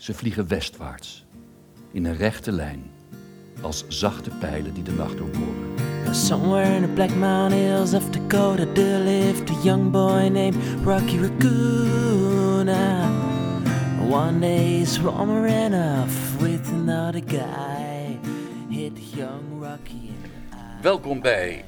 [0.00, 1.24] Ze vliegen westwaarts,
[1.92, 2.90] in een rechte lijn,
[3.60, 6.14] als zachte pijlen die de nacht doorboren.
[6.14, 11.18] Somewhere in the Black Mountain Hills of Dakota, there lived a young boy named Rocky
[11.18, 12.68] Raccoon.
[12.68, 13.08] Uh,
[14.10, 18.18] One day, Swammer ran off with another guy.
[18.70, 20.82] Hit young Rocky in the eye.
[20.82, 21.64] Welkom bij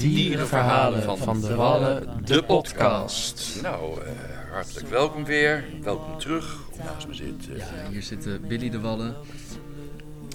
[0.00, 3.58] Dierenverhalen van de Wallen, de podcast.
[3.62, 5.64] Nou, eh, hartelijk welkom weer.
[5.82, 6.58] Welkom terug.
[6.84, 7.48] Naast me zit.
[7.50, 9.14] eh, Ja, hier zitten Billy de Wallen.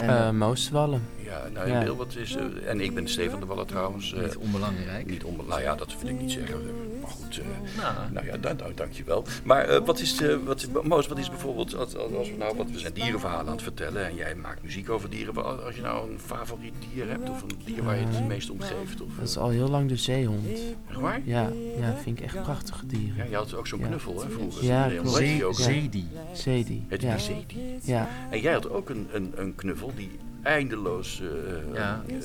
[0.02, 1.02] Eh, Moos Wallen.
[1.32, 1.96] Ja, nou, ja.
[1.96, 2.36] Wat is.
[2.36, 4.14] eh, en ik ben Stefan de Wallen trouwens.
[4.14, 5.06] eh, Niet onbelangrijk.
[5.10, 6.58] niet om, nou ja, dat wil ik niet zeggen.
[7.02, 7.46] Maar goed, eh,
[7.82, 9.26] Nou, nou ja, dan, nou, dankjewel.
[9.44, 12.72] Maar eh, wat is, eh, wat, Moos, wat is bijvoorbeeld, als, als we nou, wat,
[12.72, 15.64] we zijn dierenverhalen aan het vertellen en jij maakt muziek over dieren.
[15.66, 18.50] Als je nou een favoriet dier hebt of een dier waar je het het meest
[18.50, 19.02] om geeft.
[19.02, 20.48] Of, Dat is al heel lang de zeehond.
[20.90, 21.22] echt waar?
[21.24, 23.30] Ja, ja vind ik echt prachtige Ja, dieren.
[23.30, 23.88] je had ook zo'n Ja.
[23.88, 24.64] knuffel hè, vroeger.
[24.66, 25.10] Ja, klopt.
[25.10, 25.54] Zee- ook?
[25.54, 26.08] Zedi.
[26.34, 26.86] Zedi.
[26.88, 27.16] Heet Ja.
[27.16, 27.80] die Zedi?
[27.84, 28.10] ja.
[28.30, 30.10] En jij had ook een, een, een knuffel die
[30.44, 31.22] eindeloos...
[31.22, 32.16] eh, Ja, eh,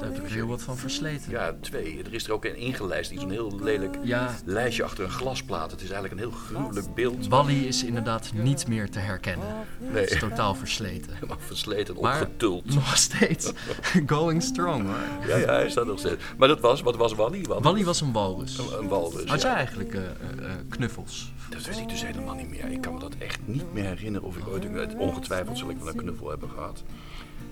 [0.00, 1.30] Daar heb ik heel wat van versleten.
[1.30, 2.02] ja, twee.
[2.04, 5.70] Er is er ook een ingelijst die zo'n heel lelijk Ja, lijstje achter een glasplaat.
[5.70, 7.28] Het is eigenlijk een heel gruwelijk beeld.
[7.28, 9.46] Wally is inderdaad niet meer te herkennen.
[9.92, 11.12] Nee, Is totaal versleten.
[11.14, 12.74] helemaal versleten en Maar- opgetuld.
[12.74, 13.52] Nog steeds
[14.06, 15.28] going strong hoor.
[15.28, 16.22] Ja, ja, hij staat nog steeds.
[16.38, 17.42] Maar dat was, wat was Wally?
[17.44, 18.58] Wally, Wally was een walrus.
[18.58, 19.24] een, een walrus.
[19.24, 19.48] Had ja.
[19.48, 20.06] jij eigenlijk eh, eh,
[20.44, 21.32] eh, knuffels?
[21.50, 22.70] Dat weet ik dus helemaal niet meer.
[22.70, 24.64] Ik kan me dat echt niet meer herinneren of ik ooit...
[24.64, 26.82] een- Ongetwijfeld zal ik wel een knuffel hebben gehad.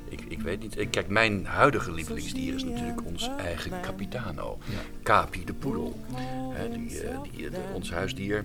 [0.08, 0.78] Ik, ik weet niet.
[0.78, 4.58] Ik- Kijk, mijn huidige lievelingsdier is natuurlijk ons eigen Capitano.
[4.70, 4.78] Ja.
[5.02, 6.00] Capi de poedel.
[6.72, 8.44] Die, eh, die, eh, de- ons huisdier.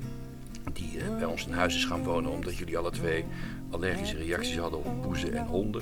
[0.73, 3.25] Die eh, bij ons in huis is gaan wonen omdat jullie alle twee
[3.69, 5.81] allergische reacties hadden op poezen en honden.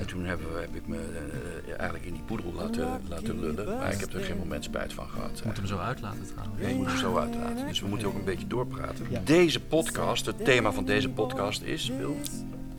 [0.00, 3.78] En toen hebben we, heb ik me eh, eigenlijk in die poedel laten, laten lullen.
[3.78, 5.42] Maar ik heb er geen moment spijt van gehad.
[5.44, 6.60] Moet hem zo uitlaten trouwens.
[6.62, 7.66] Ja, je moet er zo uitlaten.
[7.66, 9.06] Dus we moeten ook een beetje doorpraten.
[9.24, 12.16] Deze podcast, het thema van deze podcast is, Wil,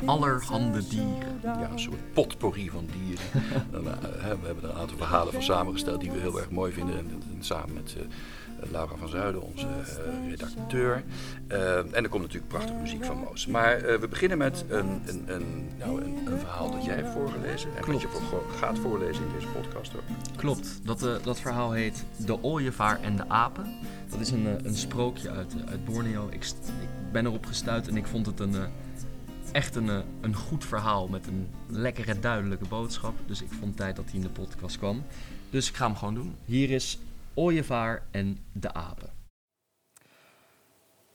[0.06, 1.40] Allerhande dieren.
[1.42, 3.26] ja, een soort potpourri van dieren.
[3.74, 6.72] En, eh, we hebben er een aantal verhalen van samengesteld die we heel erg mooi
[6.72, 6.98] vinden.
[6.98, 11.04] En, en samen met eh, Laura van Zuiden, onze eh, redacteur.
[11.48, 13.48] En er komt natuurlijk prachtige muziek van Moos.
[13.48, 17.70] Maar we beginnen met een, een, een, nou, een, verhaal dat jij hebt voorgelezen.
[17.76, 20.02] En wat je voor, gaat voorlezen in deze podcast ook.
[20.36, 23.66] Klopt, dat, dat verhaal heet De ooievaar en de apen.
[24.10, 26.28] Dat is een, een sprookje uit, uit Borneo.
[26.30, 26.46] Ik,
[26.82, 28.56] ik ben erop gestuurd en ik vond het een,
[29.52, 33.14] echt een, eh, een goed verhaal met een lekkere, duidelijke boodschap.
[33.26, 35.04] Dus ik vond tijd dat hij in de podcast kwam.
[35.50, 36.36] Dus ik ga hem gewoon doen.
[36.46, 37.00] Hier is
[37.34, 39.10] Ooievaar en de apen.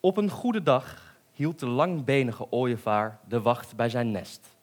[0.00, 4.56] Op een goede dag hield de langbenige ooievaar de wacht bij zijn nest.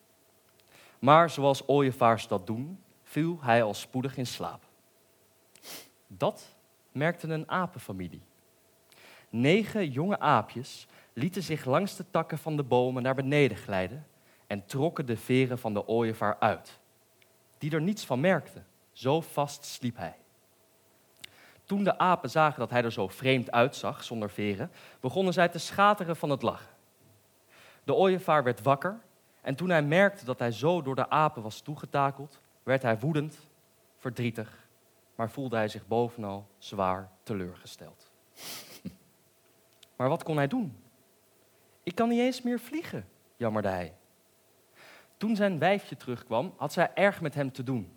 [1.00, 4.64] Maar zoals ooievaars dat doen, viel hij al spoedig in slaap.
[6.08, 6.56] Dat
[6.92, 8.22] merkte een apenfamilie.
[9.30, 14.08] Negen jonge aapjes lieten zich langs de takken van de bomen naar beneden glijden
[14.48, 16.80] en trokken de veren van de ooievaar uit,
[17.58, 20.16] die er niets van merkte, zo vast sliep hij.
[21.64, 25.58] Toen de apen zagen dat hij er zo vreemd uitzag, zonder veren, begonnen zij te
[25.58, 26.76] schateren van het lachen.
[27.84, 29.00] De ooievaar werd wakker
[29.42, 33.48] en toen hij merkte dat hij zo door de apen was toegetakeld, werd hij woedend,
[33.98, 34.68] verdrietig,
[35.16, 38.12] maar voelde hij zich bovenal zwaar teleurgesteld.
[39.96, 40.78] Maar wat kon hij doen?
[41.92, 43.94] Ik kan niet eens meer vliegen, jammerde hij.
[45.18, 47.92] Toen zijn wijfje terugkwam, had zij erg met hem te doen.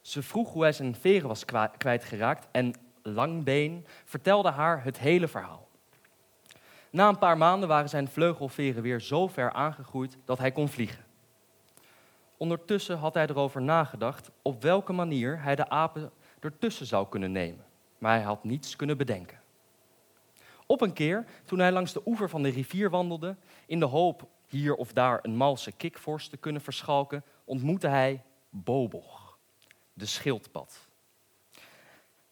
[0.00, 1.44] Ze vroeg hoe hij zijn veren was
[1.78, 5.68] kwijtgeraakt en Langbeen vertelde haar het hele verhaal.
[6.90, 11.04] Na een paar maanden waren zijn vleugelveren weer zo ver aangegroeid dat hij kon vliegen.
[12.36, 16.10] Ondertussen had hij erover nagedacht op welke manier hij de apen
[16.40, 17.64] ertussen zou kunnen nemen,
[17.98, 19.44] maar hij had niets kunnen bedenken.
[20.66, 24.28] Op een keer, toen hij langs de oever van de rivier wandelde, in de hoop
[24.46, 29.38] hier of daar een malse kikvorst te kunnen verschalken, ontmoette hij Bobog,
[29.92, 30.88] de schildpad.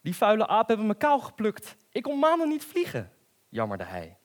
[0.01, 1.75] Die vuile apen hebben me kaal geplukt.
[1.89, 3.11] Ik kon maanden niet vliegen,
[3.49, 4.17] jammerde hij.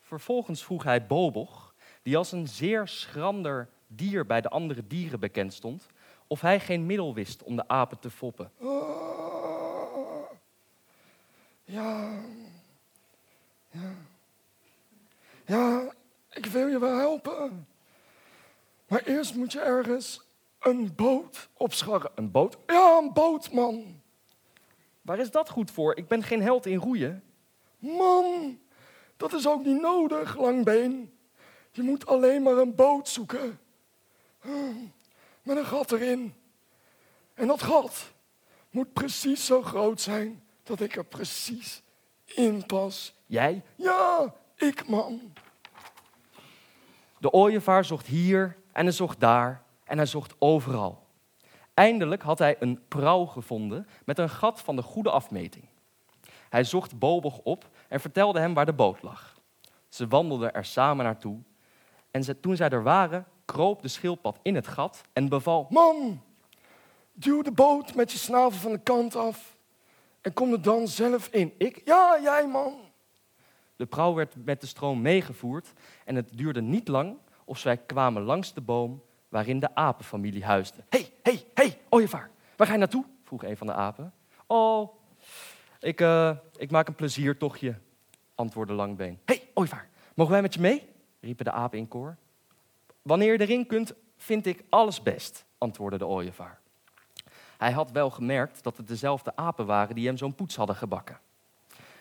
[0.00, 5.52] Vervolgens vroeg hij Bobog, die als een zeer schrander dier bij de andere dieren bekend
[5.52, 5.86] stond,
[6.26, 8.52] of hij geen middel wist om de apen te foppen.
[11.64, 12.18] Ja.
[15.44, 15.92] Ja,
[16.30, 17.66] ik wil je wel helpen.
[19.32, 20.20] Moet je ergens
[20.58, 22.10] een boot opscharren.
[22.14, 22.58] Een boot?
[22.66, 24.00] Ja, een boot, man.
[25.02, 25.96] Waar is dat goed voor?
[25.96, 27.22] Ik ben geen held in roeien.
[27.78, 28.58] Man,
[29.16, 31.18] dat is ook niet nodig, langbeen.
[31.70, 33.60] Je moet alleen maar een boot zoeken.
[35.42, 36.34] Met een gat erin.
[37.34, 38.12] En dat gat
[38.70, 41.82] moet precies zo groot zijn dat ik er precies
[42.24, 43.14] in pas.
[43.26, 43.62] Jij?
[43.76, 45.32] Ja, ik man.
[47.18, 51.06] De ooievaar zocht hier en hij zocht daar en hij zocht overal.
[51.74, 55.64] Eindelijk had hij een prauw gevonden met een gat van de goede afmeting.
[56.48, 59.38] Hij zocht Bobog op en vertelde hem waar de boot lag.
[59.88, 61.38] Ze wandelden er samen naartoe
[62.10, 65.66] en toen zij er waren, kroop de schildpad in het gat en beval...
[65.70, 66.22] Man,
[67.12, 69.56] duw de boot met je snavel van de kant af
[70.20, 71.54] en kom er dan zelf in.
[71.58, 71.82] Ik?
[71.84, 72.74] Ja, jij man.
[73.76, 75.72] De prauw werd met de stroom meegevoerd
[76.04, 77.16] en het duurde niet lang
[77.50, 80.82] of zij kwamen langs de boom waarin de apenfamilie huisde.
[80.88, 83.04] Hé, hey, hé, hey, hé, hey, ooievaar, waar ga je naartoe?
[83.24, 84.12] vroeg een van de apen.
[84.46, 84.94] Oh,
[85.80, 87.78] ik, eh, ik maak een pleziertochtje,
[88.34, 89.18] antwoordde Langbeen.
[89.24, 90.88] Hé, hey, ooievaar, mogen wij met je mee?
[91.20, 92.16] riepen de apen in koor.
[93.02, 96.60] Wanneer je erin kunt, vind ik alles best, antwoordde de ooievaar.
[97.58, 101.18] Hij had wel gemerkt dat het dezelfde apen waren die hem zo'n poets hadden gebakken.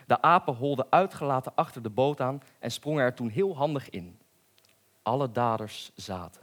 [0.06, 4.18] De apen holden uitgelaten achter de boot aan en sprongen er toen heel handig in.
[5.10, 6.42] Alle daders zaten.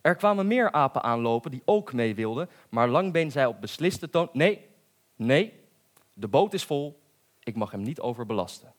[0.00, 4.28] Er kwamen meer apen aanlopen die ook mee wilden, maar Langbeen zei op besliste toon:
[4.32, 4.66] Nee,
[5.16, 5.60] nee,
[6.12, 7.00] de boot is vol,
[7.42, 8.72] ik mag hem niet overbelasten.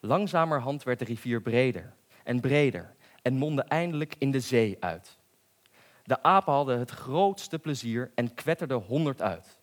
[0.00, 1.94] Langzamerhand werd de rivier breder
[2.24, 5.18] en breder en mondde eindelijk in de zee uit.
[6.04, 9.58] De apen hadden het grootste plezier en kwetterden honderd uit.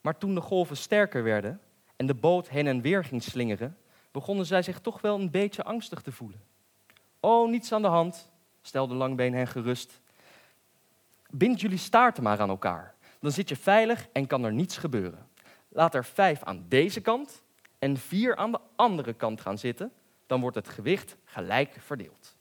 [0.00, 1.60] Maar toen de golven sterker werden
[1.96, 3.76] en de boot heen en weer ging slingeren,
[4.10, 6.46] begonnen zij zich toch wel een beetje angstig te voelen.
[7.20, 8.30] Oh, niets aan de hand,
[8.62, 10.00] stelde Langbeen hen gerust.
[11.30, 12.94] Bind jullie staarten maar aan elkaar.
[13.20, 15.28] Dan zit je veilig en kan er niets gebeuren.
[15.68, 17.42] Laat er vijf aan deze kant
[17.78, 19.92] en vier aan de andere kant gaan zitten.
[20.26, 22.36] Dan wordt het gewicht gelijk verdeeld.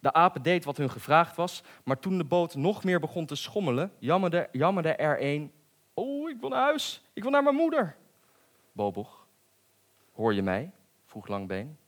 [0.00, 3.34] De apen deed wat hun gevraagd was, maar toen de boot nog meer begon te
[3.34, 5.52] schommelen, jammerde, jammerde er een.
[5.94, 7.02] Oh, ik wil naar huis.
[7.12, 7.96] Ik wil naar mijn moeder.
[8.72, 9.26] Bobog,
[10.12, 10.70] hoor je mij?
[11.06, 11.78] vroeg Langbeen.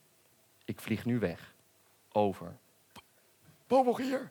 [0.65, 1.55] Ik vlieg nu weg.
[2.13, 2.57] Over.
[3.67, 4.31] Bobog hier.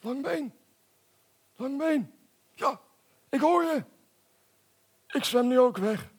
[0.00, 0.52] Langbeen.
[1.56, 2.12] Langbeen.
[2.54, 2.80] Ja,
[3.28, 3.84] ik hoor je.
[5.06, 6.12] Ik zwem nu ook weg.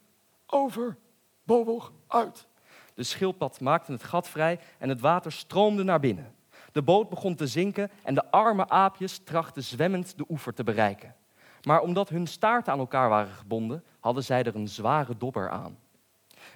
[0.45, 0.97] Over.
[1.43, 2.47] Bobog uit.
[2.93, 6.35] De schildpad maakte het gat vrij en het water stroomde naar binnen.
[6.71, 11.15] De boot begon te zinken en de arme aapjes trachten zwemmend de oever te bereiken.
[11.61, 15.79] Maar omdat hun staarten aan elkaar waren gebonden, hadden zij er een zware dobber aan.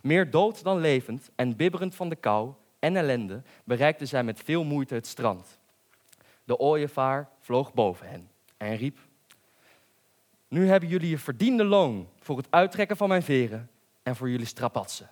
[0.01, 2.53] Meer dood dan levend en bibberend van de kou
[2.85, 5.59] en ellende bereikten zij met veel moeite het strand.
[6.43, 8.97] De ooievaar vloog boven hen en riep:
[10.47, 13.69] Nu hebben jullie je verdiende loon voor het uittrekken van mijn veren
[14.03, 15.09] en voor jullie strapatsen.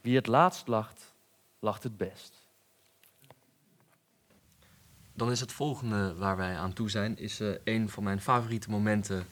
[0.00, 1.14] Wie het laatst lacht,
[1.58, 2.40] lacht het best.
[5.14, 8.70] Dan is het volgende waar wij aan toe zijn, is uh, een van mijn favoriete
[8.70, 9.26] momenten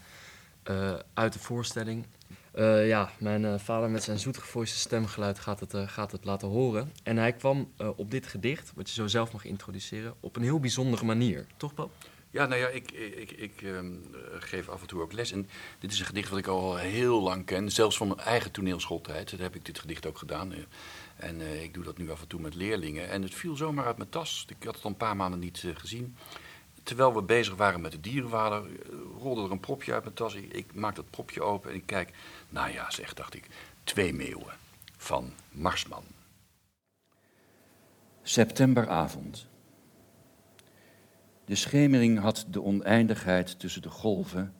[0.64, 2.06] uh, uit de voorstelling.
[2.54, 6.92] Uh, ja, mijn vader met zijn zoetgevoiste stemgeluid gaat het, gaat het laten horen.
[7.02, 10.60] En hij kwam op dit gedicht, wat je zo zelf mag introduceren, op een heel
[10.60, 11.46] bijzondere manier.
[11.56, 11.90] Toch, Bob?
[12.32, 14.04] Ja, nou ja, ik, ik, ik um,
[14.38, 15.32] geef af en toe ook les.
[15.32, 15.48] En
[15.78, 17.70] dit is een gedicht wat ik al heel lang ken.
[17.70, 19.30] Zelfs van mijn eigen toneelschooltijd.
[19.30, 20.52] Daar heb ik dit gedicht ook gedaan.
[21.16, 23.08] En ik doe dat nu af en toe met leerlingen.
[23.08, 24.46] En het viel zomaar uit mijn tas.
[24.48, 26.16] Ik had het al een paar maanden niet gezien.
[26.90, 28.62] Terwijl we bezig waren met de dierenwaarder,
[29.18, 30.34] rolde er een propje uit mijn tas.
[30.34, 32.12] Ik, ik maak dat propje open en ik kijk.
[32.48, 33.48] Nou ja, zeg, dacht ik.
[33.84, 34.54] Twee meeuwen
[34.96, 36.04] van Marsman.
[38.22, 39.46] Septemberavond.
[41.44, 44.54] De schemering had de oneindigheid tussen de golven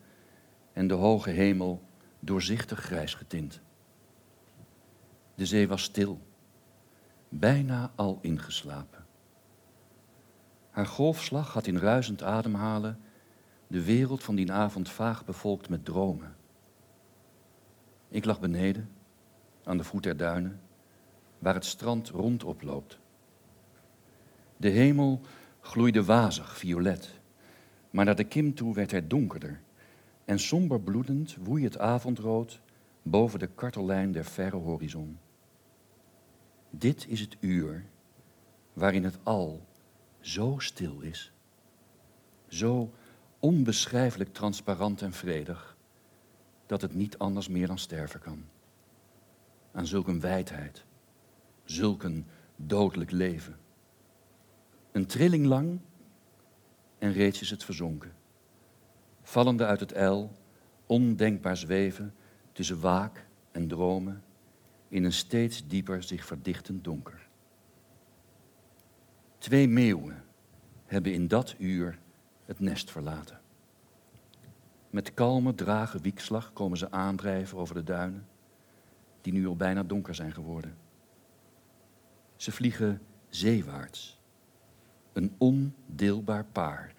[0.72, 1.82] en de hoge hemel
[2.20, 3.60] doorzichtig grijs getint.
[5.34, 6.20] De zee was stil,
[7.28, 9.06] bijna al ingeslapen.
[10.70, 12.98] Haar golfslag had in ruisend ademhalen
[13.66, 16.36] de wereld van die avond vaag bevolkt met dromen.
[18.08, 18.90] Ik lag beneden,
[19.64, 20.60] aan de voet der duinen,
[21.38, 22.98] waar het strand rondop loopt.
[24.56, 25.20] De hemel
[25.60, 27.20] gloeide wazig violet,
[27.90, 29.60] maar naar de kim toe werd hij donkerder
[30.24, 32.60] en somber bloedend woei het avondrood
[33.02, 35.18] boven de kartellijn der verre horizon.
[36.70, 37.84] Dit is het uur
[38.72, 39.68] waarin het al
[40.20, 41.32] zo stil is,
[42.48, 42.92] zo
[43.38, 45.76] onbeschrijfelijk transparant en vredig,
[46.66, 48.44] dat het niet anders meer dan sterven kan.
[49.72, 50.84] Aan zulke wijdheid,
[51.64, 53.58] zulk een dodelijk leven.
[54.92, 55.80] Een trilling lang
[56.98, 58.12] en reeds is het verzonken.
[59.22, 60.32] Vallende uit het ijl,
[60.86, 62.14] ondenkbaar zweven
[62.52, 64.22] tussen waak en dromen
[64.88, 67.19] in een steeds dieper zich verdichtend donker.
[69.40, 70.24] Twee meeuwen
[70.84, 71.98] hebben in dat uur
[72.44, 73.40] het nest verlaten.
[74.90, 78.26] Met kalme, drage wiekslag komen ze aandrijven over de duinen,
[79.20, 80.76] die nu al bijna donker zijn geworden.
[82.36, 84.20] Ze vliegen zeewaarts.
[85.12, 86.94] Een ondeelbaar paar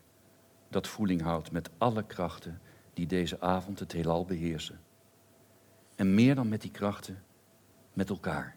[0.70, 2.62] dat voeling houdt met alle krachten
[2.94, 4.80] die deze avond het heelal beheersen.
[5.96, 7.24] En meer dan met die krachten,
[7.94, 8.56] met elkaar.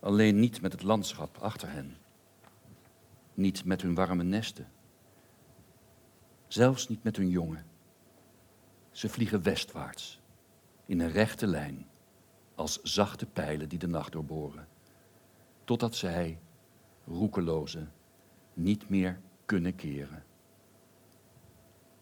[0.00, 1.96] Alleen niet met het landschap achter hen.
[3.40, 4.68] Niet met hun warme nesten.
[6.46, 7.66] Zelfs niet met hun jongen.
[8.90, 10.20] Ze vliegen westwaarts,
[10.86, 11.86] in een rechte lijn,
[12.54, 14.68] als zachte pijlen die de nacht doorboren,
[15.64, 16.40] totdat zij,
[17.06, 17.86] roekeloze,
[18.54, 20.24] niet meer kunnen keren.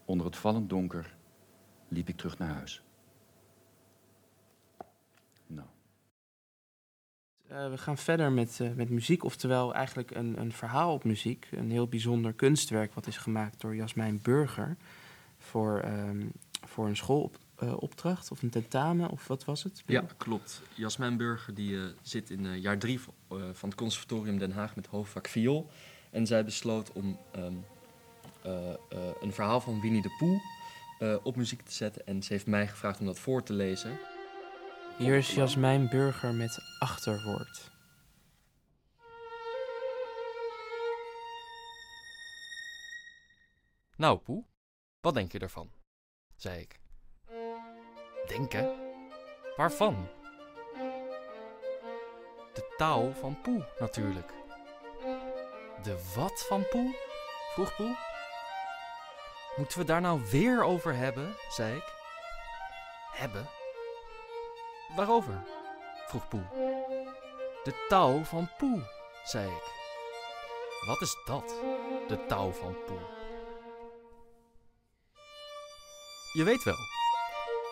[0.05, 1.17] Onder het vallend donker
[1.89, 2.83] liep ik terug naar huis.
[5.47, 5.69] Nou.
[7.51, 11.49] Uh, we gaan verder met, uh, met muziek, oftewel eigenlijk een, een verhaal op muziek.
[11.51, 14.77] Een heel bijzonder kunstwerk wat is gemaakt door Jasmijn Burger
[15.39, 16.33] voor, um,
[16.67, 19.83] voor een schoolopdracht uh, of een tentamen, of wat was het?
[19.87, 20.63] Ja, klopt.
[20.75, 23.01] Jasmijn Burger die, zit in jaar drie
[23.53, 25.71] van het Conservatorium Den Haag met hoofdvak viool.
[26.11, 27.65] En zij besloot om um,
[29.21, 30.41] een verhaal van Winnie de Pooh
[31.23, 32.07] op muziek te zetten.
[32.07, 33.99] En ze heeft mij gevraagd om dat voor te lezen.
[34.99, 37.71] Hier is Jasmijn Burger met achterwoord.
[43.97, 44.45] Nou, Poe,
[45.01, 45.71] wat denk je ervan?
[46.37, 46.81] zei ik.
[48.27, 48.77] Denken?
[49.57, 50.09] Waarvan?
[52.55, 54.33] De taal van Poe, natuurlijk.
[55.83, 56.97] De wat van Poe?
[57.55, 57.97] vroeg Poe.
[59.57, 61.37] Moeten we daar nou weer over hebben?
[61.49, 61.93] zei ik.
[63.13, 63.58] Hebben?
[64.97, 65.45] Waarover?
[66.07, 66.47] vroeg Poe.
[67.65, 68.81] De touw van Poe,
[69.25, 69.77] zei ik.
[70.87, 71.55] Wat is dat,
[72.09, 72.99] de touw van Poe?
[76.33, 76.79] Je weet wel,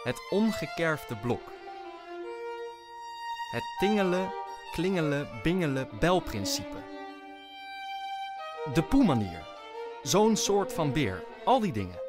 [0.05, 1.43] het ongekerfde blok.
[3.51, 4.33] Het tingelen,
[4.73, 6.85] klingelen, bingelen, belprincipe.
[8.75, 9.47] De Poe-manier.
[10.03, 11.25] Zo'n soort van beer.
[11.45, 12.06] Al die dingen.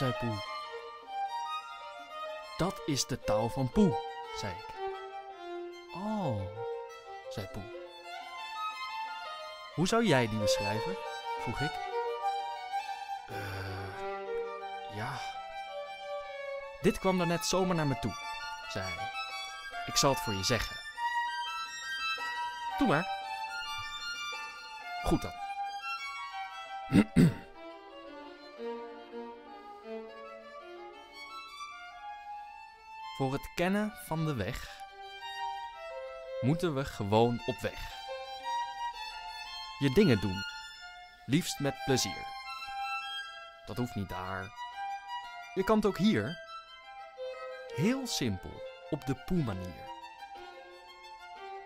[0.00, 0.42] Zei Poe.
[2.56, 3.98] Dat is de touw van Poe,
[4.36, 4.66] zei ik.
[5.94, 6.40] Oh,
[7.30, 7.62] zei Poe.
[9.74, 10.96] Hoe zou jij die beschrijven?
[11.42, 11.72] vroeg ik.
[13.28, 15.20] Eh, ja.
[16.80, 18.12] Dit kwam daarnet zomaar naar me toe,
[18.72, 19.10] zei hij.
[19.86, 20.76] Ik zal het voor je zeggen.
[22.78, 23.08] Doe maar.
[25.02, 25.49] Goed dan.
[33.40, 34.78] Het kennen van de weg
[36.40, 37.98] moeten we gewoon op weg.
[39.78, 40.44] Je dingen doen,
[41.26, 42.26] liefst met plezier.
[43.66, 44.52] Dat hoeft niet daar.
[45.54, 46.38] Je kan het ook hier.
[47.74, 49.88] Heel simpel, op de poe-manier.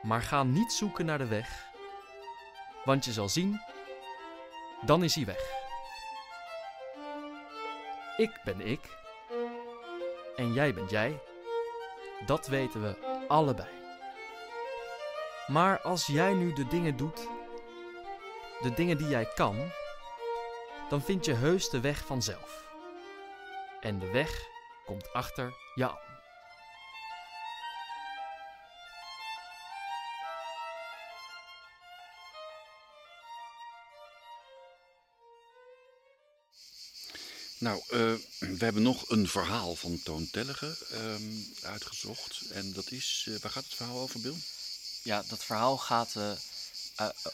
[0.03, 1.67] Maar ga niet zoeken naar de weg,
[2.85, 3.61] want je zal zien,
[4.81, 5.53] dan is hij weg.
[8.17, 9.03] Ik ben ik
[10.37, 11.21] en jij bent jij.
[12.27, 13.69] Dat weten we allebei.
[15.47, 17.29] Maar als jij nu de dingen doet,
[18.61, 19.57] de dingen die jij kan,
[20.89, 22.65] dan vind je heus de weg vanzelf.
[23.81, 24.49] En de weg
[24.85, 26.04] komt achter je
[37.65, 42.41] Nou, uh, we hebben nog een verhaal van Toon Tellige um, uitgezocht.
[42.51, 44.35] En dat is, uh, waar gaat het verhaal over, Bill?
[45.03, 46.33] Ja, dat verhaal gaat uh,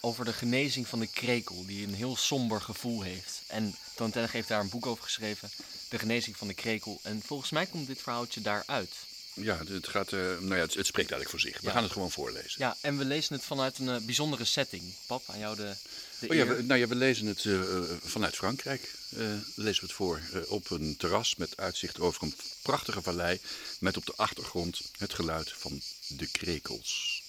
[0.00, 3.42] over de genezing van de krekel, die een heel somber gevoel heeft.
[3.46, 5.50] En Toon Tellige heeft daar een boek over geschreven,
[5.88, 7.00] De genezing van de krekel.
[7.02, 8.92] En volgens mij komt dit verhaaltje daaruit.
[9.34, 11.60] Ja, het, gaat, nou ja, het, het, spreekt eigenlijk voor zich.
[11.60, 11.72] We Ja.
[11.72, 12.54] gaan het gewoon voorlezen.
[12.60, 14.94] Ja, en we lezen het vanuit een eh, bijzondere setting.
[15.06, 15.74] Pap, aan jou de,
[16.20, 18.94] de Oh ja, we, nou ja, we lezen het eh, eh, vanuit Frankrijk.
[19.16, 19.18] eh,
[19.54, 23.40] lezen we het voor eh, op een terras met uitzicht over een prachtige vallei.
[23.80, 27.22] Met op de achtergrond het geluid van de krekels.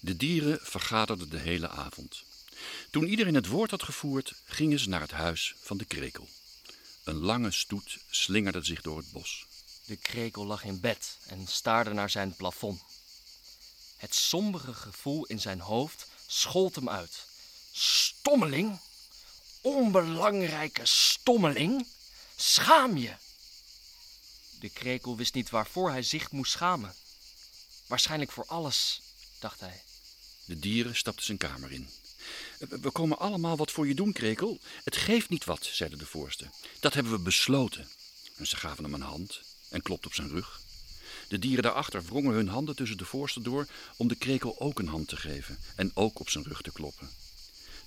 [0.00, 2.22] De dieren vergaderden de hele avond.
[2.90, 6.28] Toen iedereen het woord had gevoerd, gingen ze naar het huis van de krekel.
[7.06, 9.46] Een lange stoet slingerde zich door het bos.
[9.84, 12.82] De krekel lag in bed en staarde naar zijn plafond.
[13.96, 17.26] Het sombere gevoel in zijn hoofd schold hem uit.
[17.72, 18.78] Stommeling?
[19.60, 21.86] Onbelangrijke stommeling?
[22.36, 23.14] Schaam je!
[24.60, 26.94] De krekel wist niet waarvoor hij zich moest schamen.
[27.86, 29.00] Waarschijnlijk voor alles,
[29.38, 29.82] dacht hij.
[30.44, 31.90] De dieren stapten zijn kamer in.
[32.58, 34.58] "We- We komen allemaal wat voor je doen, Krekel.
[34.84, 36.50] Het geeft niet wat, zeiden de voorste.
[36.80, 37.88] Dat hebben we besloten.
[38.36, 40.60] En ze gaven hem een hand en klopten op zijn rug.
[41.28, 44.88] De dieren daarachter wrongen hun handen tussen de voorste door om de krekel ook een
[44.88, 47.10] hand te geven en ook op zijn rug te kloppen.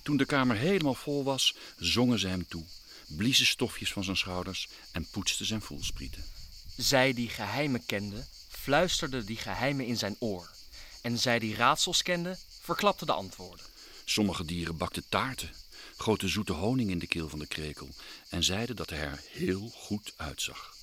[0.02, 2.64] Toen de kamer helemaal vol was, zongen ze hem toe,
[3.06, 6.24] bliezen stofjes van zijn schouders en poetsten zijn voelsprieten.
[6.76, 10.50] Zij die geheimen kende, fluisterde die geheimen in zijn oor.
[11.02, 13.66] En zij die raadsels kende, verklapte de antwoorden.
[14.10, 15.50] Sommige dieren bakten taarten,
[15.96, 17.88] goten zoete honing in de keel van de krekel
[18.28, 20.74] en zeiden dat hij er heel goed uitzag.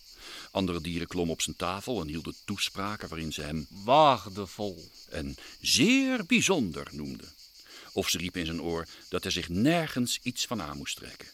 [0.51, 4.91] Andere dieren klommen op zijn tafel en hielden toespraken waarin ze hem Waardevol.
[5.09, 7.33] en zeer bijzonder noemden.
[7.91, 11.27] Of ze riepen in zijn oor dat hij zich nergens iets van aan moest trekken.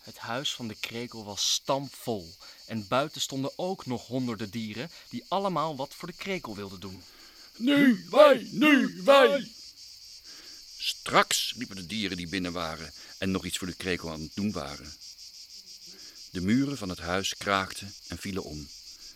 [0.00, 2.34] Het huis van de krekel was stampvol.
[2.66, 7.02] En buiten stonden ook nog honderden dieren die allemaal wat voor de krekel wilden doen.
[7.56, 9.52] Nu wij, nu wij.
[10.86, 14.34] Straks riepen de dieren die binnen waren en nog iets voor de krekel aan het
[14.34, 14.92] doen waren.
[16.30, 18.68] De muren van het huis kraakten en vielen om,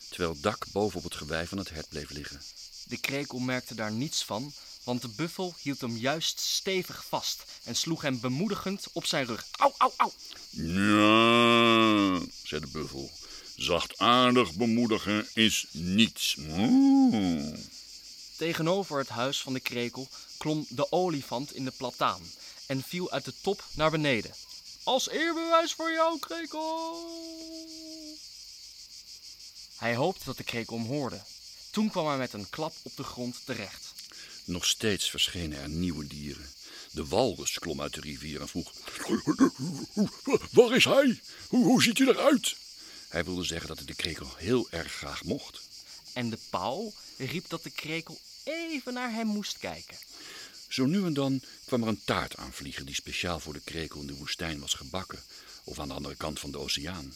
[0.08, 2.40] terwijl het dak boven op het gewei van het hert bleef liggen.
[2.84, 4.52] De krekel merkte daar niets van,
[4.84, 9.46] want de buffel hield hem juist stevig vast en sloeg hem bemoedigend op zijn rug.
[9.50, 10.12] Au, au, au!
[10.50, 13.10] Ja, zei de buffel.
[13.56, 16.34] Zachtaardig bemoedigen is niets.
[16.36, 17.56] Mm.
[18.38, 22.22] Tegenover het huis van de krekel klom de olifant in de plataan
[22.66, 24.34] en viel uit de top naar beneden.
[24.82, 27.06] Als eerbewijs voor jou, krekel!
[29.76, 31.20] Hij hoopte dat de krekel hem hoorde.
[31.70, 33.94] Toen kwam hij met een klap op de grond terecht.
[34.44, 36.50] Nog steeds verschenen er nieuwe dieren.
[36.90, 38.72] De walrus klom uit de rivier en vroeg:
[40.52, 41.20] Waar is hij?
[41.48, 42.56] Hoe, hoe ziet hij eruit?
[43.08, 45.60] Hij wilde zeggen dat hij de krekel heel erg graag mocht.
[46.12, 49.98] En de pauw riep dat de krekel even naar hem moest kijken.
[50.68, 54.06] Zo nu en dan kwam er een taart aanvliegen die speciaal voor de krekel in
[54.06, 55.22] de woestijn was gebakken,
[55.64, 57.14] of aan de andere kant van de oceaan.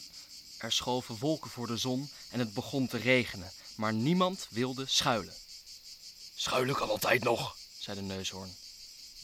[0.57, 5.33] Er schoven wolken voor de zon en het begon te regenen, maar niemand wilde schuilen.
[6.35, 7.57] Schuilen kan altijd nog.
[7.79, 8.55] zei de neushoorn.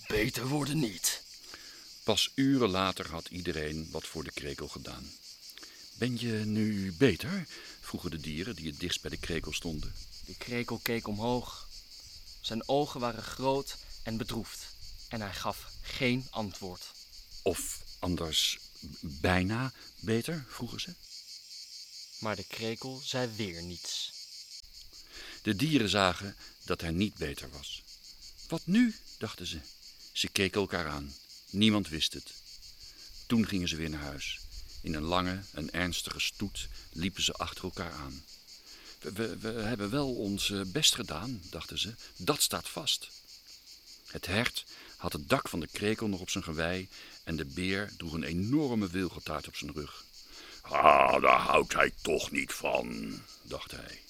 [0.07, 1.21] Beter worden niet.
[2.03, 5.11] Pas uren later had iedereen wat voor de krekel gedaan.
[5.97, 7.47] Ben je nu beter?
[7.79, 9.93] vroegen de dieren die het dichtst bij de krekel stonden.
[10.25, 11.68] De krekel keek omhoog.
[12.41, 14.65] Zijn ogen waren groot en bedroefd
[15.07, 16.91] en hij gaf geen antwoord.
[17.41, 18.59] Of anders
[18.99, 20.93] bijna beter, vroegen ze.
[22.19, 24.11] Maar de krekel zei weer niets.
[25.41, 27.83] De dieren zagen dat hij niet beter was.
[28.47, 28.95] Wat nu?
[29.17, 29.59] dachten ze.
[30.11, 31.15] Ze keken elkaar aan.
[31.49, 32.33] Niemand wist het.
[33.27, 34.39] Toen gingen ze weer naar huis.
[34.81, 38.23] In een lange en ernstige stoet liepen ze achter elkaar aan.
[38.99, 41.95] We, we, hebben wel ons eh, best gedaan, dachten ze.
[42.17, 43.09] Dat staat vast.
[44.05, 44.65] Het hert
[44.97, 46.89] had het dak van de krekel nog op zijn gewei
[47.23, 50.03] en de beer droeg een enorme wilgetaart op zijn rug.
[50.61, 54.01] Ah, daar houdt hij toch niet van, dacht hij.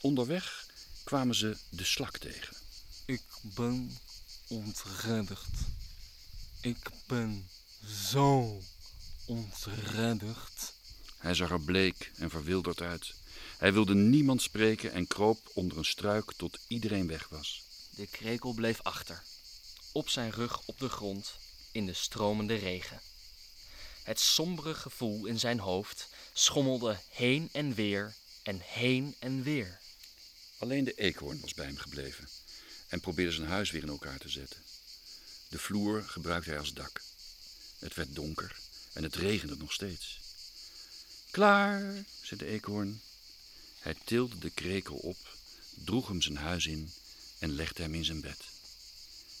[0.00, 0.66] Onderweg
[1.04, 2.56] kwamen ze de slak tegen.
[3.04, 3.98] Ik ben
[4.48, 5.48] ontredderd.
[6.60, 7.48] Ik ben
[8.10, 8.60] zo
[9.24, 10.72] ontredderd.
[11.20, 13.14] Hij zag er bleek en verwilderd uit.
[13.58, 17.62] Hij wilde niemand spreken en kroop onder een struik tot iedereen weg was.
[17.90, 19.22] De krekel bleef achter,
[19.92, 21.34] op zijn rug op de grond,
[21.72, 23.00] in de stromende regen.
[24.02, 29.78] Het sombere gevoel in zijn hoofd schommelde heen en weer en heen en weer.
[30.58, 32.28] Alleen de eekhoorn was bij hem gebleven
[32.88, 34.62] en probeerde zijn huis weer in elkaar te zetten.
[35.48, 37.02] De vloer gebruikte hij als dak.
[37.78, 38.56] Het werd donker
[38.92, 40.19] en het regende nog steeds.
[41.30, 41.82] Klaar,
[42.22, 43.00] zei de eekhoorn.
[43.80, 45.16] Hij tilde de krekel op,
[45.84, 46.90] droeg hem zijn huis in
[47.38, 48.48] en legde hem in zijn bed.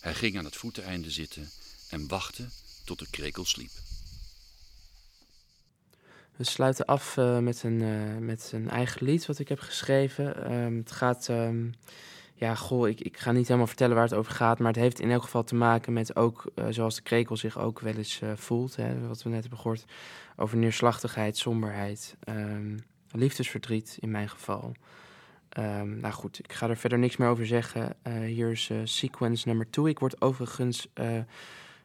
[0.00, 1.50] Hij ging aan het voeteneinde zitten
[1.88, 2.48] en wachtte
[2.84, 3.70] tot de krekel sliep.
[6.36, 10.44] We sluiten af eh, met, een, eh, met een eigen lied wat ik heb geschreven.
[10.44, 11.70] Ehm, het gaat, ehm,
[12.40, 15.00] ja, goh, ik, ik ga niet helemaal vertellen waar het over gaat, maar het heeft
[15.00, 18.20] in elk geval te maken met ook, eh, zoals de krekel zich ook wel eens
[18.20, 19.84] eh, voelt, hè, wat we net hebben gehoord,
[20.36, 22.78] over neerslachtigheid, somberheid, ehm,
[23.10, 24.72] liefdesverdriet in mijn geval.
[25.48, 27.96] Ehm, nou goed, ik ga er verder niks meer over zeggen.
[28.02, 29.88] Eh, hier is sequence nummer 2.
[29.88, 30.88] Ik word overigens,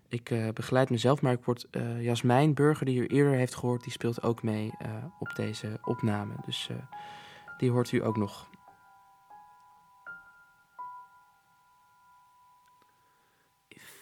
[0.09, 1.67] ik begeleid mezelf, maar ik word
[1.99, 4.71] Jasmijn Burger, die u eerder heeft gehoord, die speelt ook mee
[5.19, 6.33] op deze opname.
[6.45, 6.69] Dus
[7.57, 8.47] die hoort u ook nog.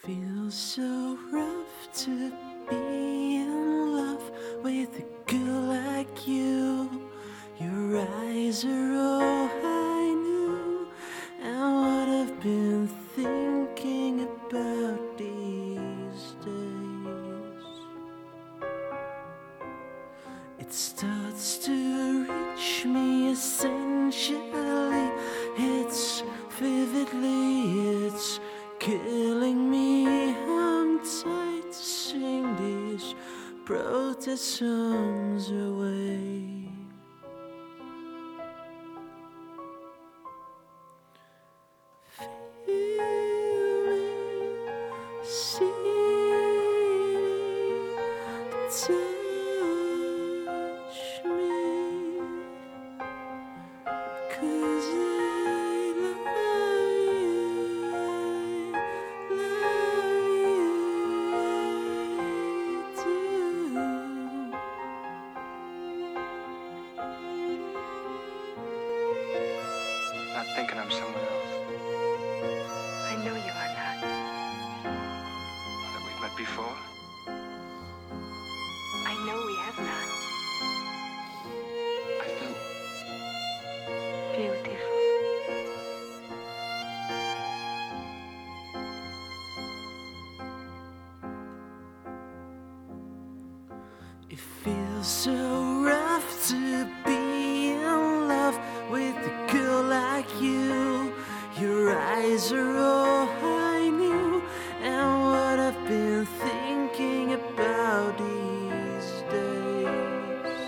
[0.05, 2.29] Feels so rough to
[2.69, 6.89] be in love with a girl like you.
[7.57, 8.92] Your eyes are
[48.83, 49.12] soon.
[94.33, 101.13] It feels so rough to be in love with a girl like you.
[101.59, 104.41] Your eyes are all I knew,
[104.81, 110.61] and what I've been thinking about these days.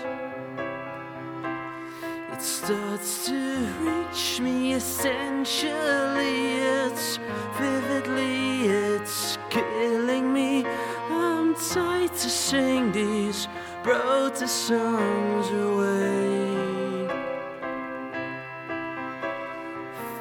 [2.34, 7.18] It starts to reach me essentially, it's
[7.58, 10.64] vividly, it's killing me.
[11.10, 13.48] I'm tired to sing these
[13.86, 17.06] wrote the songs away.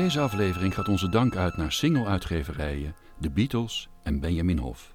[0.00, 4.94] Deze aflevering gaat onze dank uit naar single-uitgeverijen The Beatles en Benjamin Hof.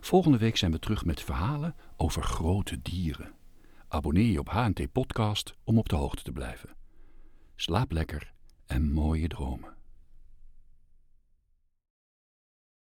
[0.00, 3.32] Volgende week zijn we terug met verhalen over grote dieren.
[3.88, 6.76] Abonneer je op HNT Podcast om op de hoogte te blijven.
[7.56, 8.32] Slaap lekker
[8.66, 9.77] en mooie dromen.